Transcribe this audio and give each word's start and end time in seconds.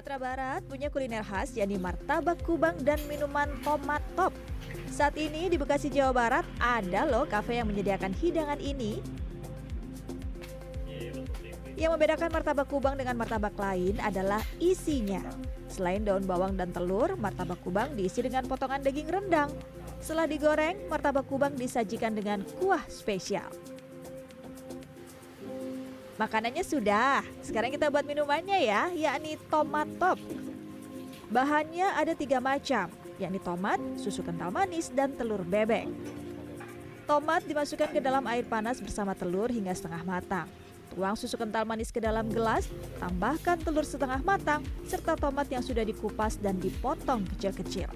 Sumatera 0.00 0.16
Barat 0.32 0.64
punya 0.64 0.88
kuliner 0.88 1.20
khas 1.20 1.52
yakni 1.52 1.76
martabak 1.76 2.40
kubang 2.40 2.72
dan 2.80 2.96
minuman 3.04 3.52
tomat 3.60 4.00
top. 4.16 4.32
Saat 4.88 5.12
ini 5.20 5.52
di 5.52 5.60
Bekasi, 5.60 5.92
Jawa 5.92 6.16
Barat 6.16 6.48
ada 6.56 7.04
loh 7.04 7.28
kafe 7.28 7.60
yang 7.60 7.68
menyediakan 7.68 8.16
hidangan 8.16 8.56
ini. 8.64 9.04
Yang 11.76 11.90
membedakan 11.92 12.32
martabak 12.32 12.72
kubang 12.72 12.96
dengan 12.96 13.12
martabak 13.20 13.52
lain 13.60 14.00
adalah 14.00 14.40
isinya. 14.56 15.20
Selain 15.68 16.00
daun 16.00 16.24
bawang 16.24 16.56
dan 16.56 16.72
telur, 16.72 17.12
martabak 17.20 17.60
kubang 17.60 17.92
diisi 17.92 18.24
dengan 18.24 18.48
potongan 18.48 18.80
daging 18.80 19.12
rendang. 19.12 19.52
Setelah 20.00 20.24
digoreng, 20.24 20.80
martabak 20.88 21.28
kubang 21.28 21.52
disajikan 21.60 22.16
dengan 22.16 22.40
kuah 22.56 22.80
spesial. 22.88 23.52
Makanannya 26.20 26.60
sudah, 26.60 27.24
sekarang 27.40 27.72
kita 27.72 27.88
buat 27.88 28.04
minumannya 28.04 28.60
ya, 28.60 28.92
yakni 28.92 29.40
tomat 29.48 29.88
top. 29.96 30.20
Bahannya 31.32 31.96
ada 31.96 32.12
tiga 32.12 32.44
macam, 32.44 32.92
yakni 33.16 33.40
tomat, 33.40 33.80
susu 33.96 34.20
kental 34.20 34.52
manis, 34.52 34.92
dan 34.92 35.16
telur 35.16 35.40
bebek. 35.40 35.88
Tomat 37.08 37.40
dimasukkan 37.48 37.96
ke 37.96 38.04
dalam 38.04 38.28
air 38.28 38.44
panas 38.44 38.84
bersama 38.84 39.16
telur 39.16 39.48
hingga 39.48 39.72
setengah 39.72 40.04
matang. 40.04 40.44
Tuang 40.92 41.16
susu 41.16 41.40
kental 41.40 41.64
manis 41.64 41.88
ke 41.88 42.04
dalam 42.04 42.28
gelas, 42.28 42.68
tambahkan 43.00 43.56
telur 43.64 43.88
setengah 43.88 44.20
matang, 44.20 44.60
serta 44.84 45.16
tomat 45.16 45.48
yang 45.48 45.64
sudah 45.64 45.88
dikupas 45.88 46.36
dan 46.36 46.60
dipotong 46.60 47.24
kecil-kecil. 47.32 47.88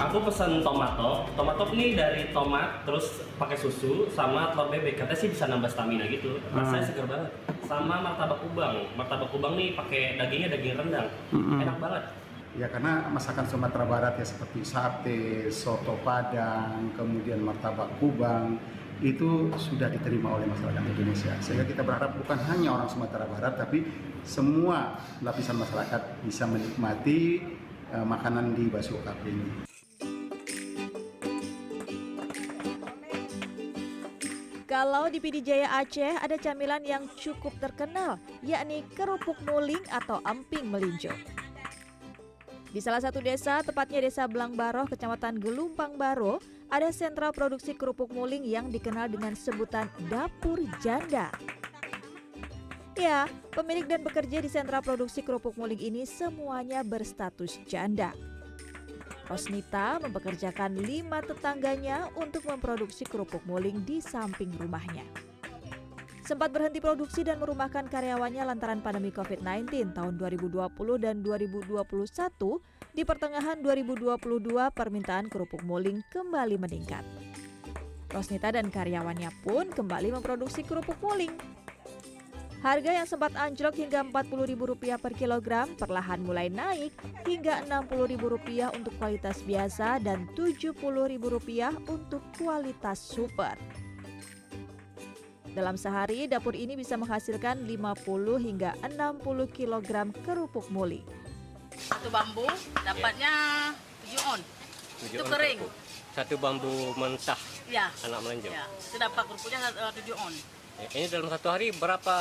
Aku 0.00 0.24
pesen 0.24 0.64
tomato. 0.64 1.28
Tomato 1.36 1.64
ini 1.76 1.92
dari 1.96 2.32
tomat, 2.32 2.84
terus 2.88 3.24
pakai 3.36 3.56
susu 3.56 4.08
sama 4.12 4.52
telur 4.52 4.72
bebek. 4.72 5.04
Katanya 5.04 5.18
sih 5.18 5.28
bisa 5.28 5.44
nambah 5.48 5.68
stamina 5.68 6.08
gitu. 6.08 6.40
Rasanya 6.52 6.84
seger 6.84 7.06
banget. 7.08 7.30
Sama 7.68 8.00
martabak 8.00 8.40
kubang. 8.40 8.88
Martabak 8.96 9.28
kubang 9.28 9.54
nih 9.56 9.76
pakai 9.76 10.16
dagingnya 10.16 10.48
daging 10.56 10.74
rendang. 10.80 11.08
Enak 11.32 11.76
banget. 11.78 12.04
Ya 12.52 12.68
karena 12.68 13.08
masakan 13.08 13.48
Sumatera 13.48 13.88
Barat 13.88 14.20
ya 14.20 14.26
seperti 14.28 14.60
sate, 14.60 15.48
soto 15.48 15.96
padang, 16.04 16.92
kemudian 17.00 17.40
martabak 17.40 17.88
kubang 17.96 18.60
itu 19.00 19.50
sudah 19.56 19.88
diterima 19.88 20.36
oleh 20.36 20.46
masyarakat 20.46 20.82
Indonesia. 20.94 21.32
Sehingga 21.40 21.64
kita 21.64 21.80
berharap 21.80 22.12
bukan 22.20 22.38
hanya 22.52 22.76
orang 22.76 22.88
Sumatera 22.92 23.24
Barat 23.24 23.56
tapi 23.56 23.88
semua 24.22 25.00
lapisan 25.24 25.58
masyarakat 25.58 26.22
bisa 26.22 26.44
menikmati 26.46 27.40
uh, 27.92 28.06
makanan 28.08 28.56
di 28.56 28.66
Basuh 28.72 28.98
ini. 29.28 29.68
Kalau 34.72 35.12
di 35.12 35.20
Pidijaya 35.20 35.68
Aceh 35.84 36.16
ada 36.16 36.40
camilan 36.40 36.80
yang 36.80 37.04
cukup 37.20 37.52
terkenal, 37.60 38.16
yakni 38.40 38.80
kerupuk 38.96 39.36
muling 39.44 39.84
atau 39.92 40.24
emping 40.24 40.64
melinjo. 40.64 41.12
Di 42.72 42.80
salah 42.80 43.04
satu 43.04 43.20
desa, 43.20 43.60
tepatnya 43.60 44.00
desa 44.00 44.24
Blangbaroh, 44.24 44.88
kecamatan 44.88 45.36
Gelumpang 45.36 46.00
Baro, 46.00 46.40
ada 46.72 46.88
sentra 46.88 47.28
produksi 47.28 47.76
kerupuk 47.76 48.16
muling 48.16 48.48
yang 48.48 48.72
dikenal 48.72 49.12
dengan 49.12 49.36
sebutan 49.36 49.92
dapur 50.08 50.56
janda. 50.80 51.28
Ya, 53.02 53.26
pemilik 53.50 53.82
dan 53.82 54.06
bekerja 54.06 54.38
di 54.38 54.46
sentra 54.46 54.78
produksi 54.78 55.26
kerupuk 55.26 55.58
muling 55.58 55.82
ini 55.82 56.06
semuanya 56.06 56.86
berstatus 56.86 57.58
janda. 57.66 58.14
Rosnita 59.26 59.98
mempekerjakan 59.98 60.78
lima 60.78 61.18
tetangganya 61.18 62.06
untuk 62.14 62.46
memproduksi 62.46 63.02
kerupuk 63.02 63.42
muling 63.42 63.82
di 63.82 63.98
samping 63.98 64.54
rumahnya. 64.54 65.02
Sempat 66.22 66.54
berhenti 66.54 66.78
produksi 66.78 67.26
dan 67.26 67.42
merumahkan 67.42 67.90
karyawannya 67.90 68.54
lantaran 68.54 68.78
pandemi 68.78 69.10
COVID-19 69.10 69.98
tahun 69.98 70.14
2020 70.22 70.62
dan 71.02 71.26
2021, 71.26 71.82
di 72.94 73.02
pertengahan 73.02 73.58
2022 73.66 74.14
permintaan 74.70 75.26
kerupuk 75.26 75.66
muling 75.66 76.06
kembali 76.14 76.54
meningkat. 76.54 77.02
Rosnita 78.14 78.54
dan 78.54 78.70
karyawannya 78.70 79.34
pun 79.42 79.74
kembali 79.74 80.14
memproduksi 80.14 80.62
kerupuk 80.62 81.02
muling. 81.02 81.61
Harga 82.62 82.94
yang 82.94 83.08
sempat 83.10 83.34
anjlok 83.34 83.74
hingga 83.74 84.06
Rp40.000 84.06 84.94
per 84.94 85.12
kilogram 85.12 85.74
perlahan 85.74 86.22
mulai 86.22 86.46
naik 86.46 86.94
hingga 87.26 87.66
Rp60.000 87.66 88.22
untuk 88.70 88.94
kualitas 88.96 89.42
biasa 89.42 89.98
dan 89.98 90.30
Rp70.000 90.30 91.18
untuk 91.90 92.22
kualitas 92.38 93.02
super. 93.02 93.58
Dalam 95.52 95.74
sehari, 95.74 96.24
dapur 96.24 96.54
ini 96.54 96.78
bisa 96.78 96.94
menghasilkan 96.94 97.66
50 97.66 98.06
hingga 98.40 98.78
60 98.80 99.20
kg 99.50 99.90
kerupuk 100.22 100.70
muli. 100.70 101.02
Satu 101.76 102.08
bambu 102.08 102.46
dapatnya 102.78 103.32
7 104.06 104.32
on. 104.32 104.40
Tujuh 105.02 105.18
Itu 105.18 105.24
on 105.26 105.30
kering. 105.34 105.58
kerupuk. 105.60 105.72
Satu 106.14 106.34
bambu 106.38 106.72
mentah 106.94 107.36
Ya. 107.66 107.90
anak 108.06 108.22
melenjong. 108.22 108.54
Ya, 108.54 108.64
itu 108.70 108.96
dapat 108.96 109.22
kerupuknya 109.26 109.58
eh, 109.66 109.92
7 109.92 110.14
on. 110.14 110.34
Eh, 110.78 110.88
Ini 110.94 111.06
dalam 111.08 111.28
satu 111.28 111.48
hari 111.48 111.70
berapa 111.72 112.16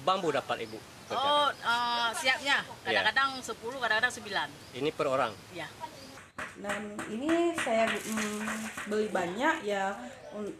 bambu 0.00 0.28
dapat 0.30 0.64
ibu? 0.64 0.78
Oh, 1.08 1.48
eh, 1.48 2.08
siapnya. 2.14 2.60
Ya. 2.84 3.02
Kadang-kadang 3.02 3.30
10, 3.40 3.56
kadang-kadang 3.78 4.12
9. 4.12 4.48
Ini 4.74 4.88
per 4.92 5.06
orang. 5.08 5.32
Ya. 5.52 5.68
dan 6.54 6.80
ini 7.10 7.50
saya 7.58 7.90
mm, 7.90 8.46
beli 8.86 9.10
banyak 9.10 9.66
ya 9.66 9.90
un- 10.30 10.54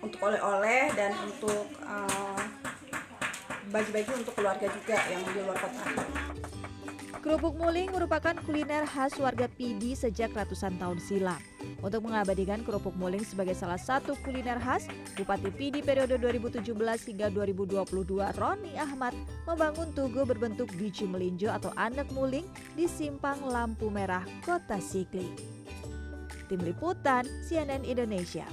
untuk 0.00 0.18
oleh-oleh 0.20 0.90
dan 0.90 1.14
untuk 1.22 1.70
eh, 1.70 2.42
bagi-bagi 3.68 4.10
untuk 4.16 4.34
keluarga 4.34 4.66
juga 4.66 4.98
yang 5.06 5.22
di 5.22 5.38
luar 5.38 5.54
kota. 5.54 5.82
Kerupuk 7.20 7.54
muling 7.54 7.94
merupakan 7.94 8.34
kuliner 8.42 8.82
khas 8.88 9.14
warga 9.18 9.46
Pidi 9.46 9.94
sejak 9.94 10.34
ratusan 10.34 10.80
tahun 10.82 10.98
silam. 10.98 11.38
Untuk 11.80 12.04
mengabadikan 12.04 12.60
kerupuk 12.60 12.92
muling 13.00 13.24
sebagai 13.24 13.56
salah 13.56 13.80
satu 13.80 14.12
kuliner 14.20 14.60
khas, 14.60 14.84
Bupati 15.16 15.48
Pidi 15.48 15.80
periode 15.80 16.20
2017 16.20 16.76
hingga 17.08 17.32
2022 17.32 17.80
Roni 18.36 18.76
Ahmad 18.76 19.16
membangun 19.48 19.88
tugu 19.96 20.28
berbentuk 20.28 20.68
biji 20.76 21.08
melinjo 21.08 21.48
atau 21.48 21.72
anak 21.80 22.08
muling 22.12 22.44
di 22.76 22.84
simpang 22.84 23.40
lampu 23.48 23.88
merah 23.88 24.24
Kota 24.44 24.76
Sikli. 24.76 25.32
Tim 26.52 26.60
Liputan 26.60 27.24
CNN 27.48 27.86
Indonesia. 27.88 28.44